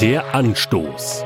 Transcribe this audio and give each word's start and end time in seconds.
Der 0.00 0.34
Anstoß. 0.34 1.24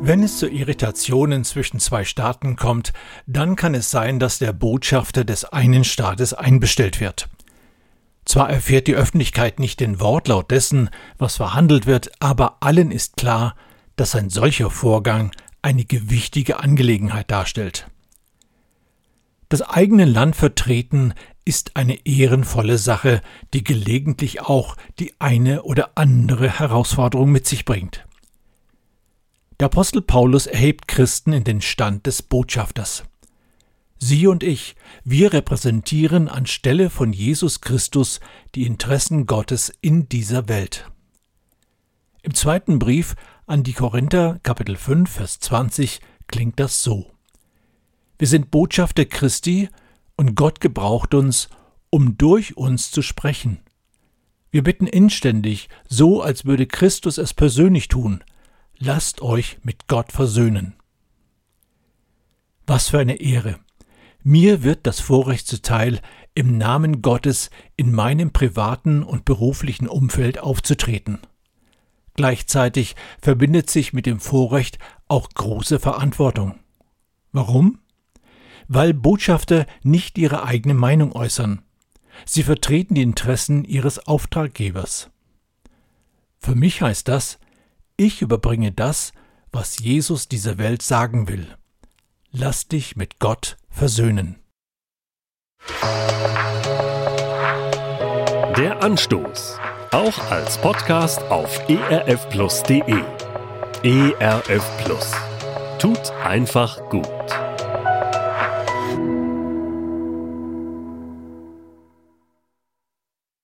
Wenn 0.00 0.24
es 0.24 0.38
zu 0.38 0.48
Irritationen 0.48 1.44
zwischen 1.44 1.78
zwei 1.78 2.02
Staaten 2.04 2.56
kommt, 2.56 2.92
dann 3.28 3.54
kann 3.54 3.76
es 3.76 3.88
sein, 3.92 4.18
dass 4.18 4.40
der 4.40 4.52
Botschafter 4.52 5.22
des 5.22 5.44
einen 5.44 5.84
Staates 5.84 6.34
einbestellt 6.34 6.98
wird. 6.98 7.28
Zwar 8.24 8.50
erfährt 8.50 8.88
die 8.88 8.96
Öffentlichkeit 8.96 9.60
nicht 9.60 9.78
den 9.78 10.00
Wortlaut 10.00 10.50
dessen, 10.50 10.90
was 11.18 11.36
verhandelt 11.36 11.86
wird, 11.86 12.10
aber 12.18 12.56
allen 12.58 12.90
ist 12.90 13.16
klar, 13.16 13.54
dass 13.94 14.16
ein 14.16 14.30
solcher 14.30 14.70
Vorgang 14.70 15.30
eine 15.62 15.84
gewichtige 15.84 16.58
Angelegenheit 16.58 17.30
darstellt. 17.30 17.86
Das 19.48 19.62
eigene 19.62 20.04
Land 20.04 20.36
vertreten 20.36 21.14
ist 21.44 21.76
eine 21.76 22.06
ehrenvolle 22.06 22.76
Sache, 22.76 23.22
die 23.54 23.64
gelegentlich 23.64 24.42
auch 24.42 24.76
die 24.98 25.14
eine 25.18 25.62
oder 25.62 25.92
andere 25.94 26.58
Herausforderung 26.58 27.32
mit 27.32 27.46
sich 27.46 27.64
bringt. 27.64 28.06
Der 29.58 29.66
Apostel 29.66 30.02
Paulus 30.02 30.46
erhebt 30.46 30.86
Christen 30.86 31.32
in 31.32 31.44
den 31.44 31.62
Stand 31.62 32.06
des 32.06 32.22
Botschafters. 32.22 33.04
Sie 33.98 34.26
und 34.26 34.44
ich, 34.44 34.76
wir 35.02 35.32
repräsentieren 35.32 36.28
anstelle 36.28 36.90
von 36.90 37.12
Jesus 37.12 37.60
Christus 37.60 38.20
die 38.54 38.66
Interessen 38.66 39.26
Gottes 39.26 39.72
in 39.80 40.08
dieser 40.08 40.48
Welt. 40.48 40.88
Im 42.22 42.34
zweiten 42.34 42.78
Brief 42.78 43.16
an 43.46 43.62
die 43.64 43.72
Korinther, 43.72 44.38
Kapitel 44.42 44.76
5, 44.76 45.10
Vers 45.10 45.40
20, 45.40 46.00
klingt 46.28 46.60
das 46.60 46.82
so. 46.82 47.10
Wir 48.18 48.26
sind 48.26 48.50
Botschafter 48.50 49.04
Christi 49.04 49.68
und 50.16 50.34
Gott 50.34 50.60
gebraucht 50.60 51.14
uns, 51.14 51.48
um 51.90 52.18
durch 52.18 52.56
uns 52.56 52.90
zu 52.90 53.00
sprechen. 53.00 53.60
Wir 54.50 54.64
bitten 54.64 54.86
inständig, 54.88 55.68
so 55.88 56.20
als 56.20 56.44
würde 56.44 56.66
Christus 56.66 57.18
es 57.18 57.32
persönlich 57.32 57.86
tun, 57.86 58.24
lasst 58.78 59.22
euch 59.22 59.58
mit 59.62 59.86
Gott 59.86 60.10
versöhnen. 60.10 60.74
Was 62.66 62.88
für 62.88 62.98
eine 62.98 63.20
Ehre. 63.20 63.60
Mir 64.24 64.64
wird 64.64 64.86
das 64.86 65.00
Vorrecht 65.00 65.46
zuteil, 65.46 66.00
im 66.34 66.58
Namen 66.58 67.02
Gottes 67.02 67.50
in 67.76 67.92
meinem 67.92 68.32
privaten 68.32 69.02
und 69.02 69.24
beruflichen 69.24 69.88
Umfeld 69.88 70.38
aufzutreten. 70.40 71.18
Gleichzeitig 72.14 72.96
verbindet 73.22 73.70
sich 73.70 73.92
mit 73.92 74.06
dem 74.06 74.18
Vorrecht 74.18 74.78
auch 75.06 75.28
große 75.30 75.78
Verantwortung. 75.78 76.58
Warum? 77.32 77.78
Weil 78.68 78.94
Botschafter 78.94 79.66
nicht 79.82 80.18
ihre 80.18 80.44
eigene 80.44 80.74
Meinung 80.74 81.12
äußern. 81.12 81.62
Sie 82.24 82.42
vertreten 82.42 82.94
die 82.94 83.02
Interessen 83.02 83.64
ihres 83.64 84.06
Auftraggebers. 84.06 85.10
Für 86.38 86.54
mich 86.54 86.82
heißt 86.82 87.08
das, 87.08 87.38
ich 87.96 88.22
überbringe 88.22 88.70
das, 88.72 89.12
was 89.50 89.78
Jesus 89.78 90.28
dieser 90.28 90.58
Welt 90.58 90.82
sagen 90.82 91.28
will. 91.28 91.56
Lass 92.30 92.68
dich 92.68 92.96
mit 92.96 93.18
Gott 93.18 93.56
versöhnen. 93.70 94.36
Der 98.56 98.82
Anstoß. 98.82 99.58
Auch 99.90 100.18
als 100.30 100.58
Podcast 100.58 101.22
auf 101.24 101.68
erfplus.de. 101.68 103.02
ERF 103.82 104.84
Plus. 104.84 105.12
Tut 105.78 106.10
einfach 106.24 106.88
gut. 106.90 107.37